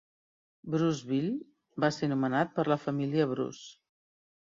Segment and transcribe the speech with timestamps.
[0.75, 3.63] Bruceville va ser nomenat per la família Bruce.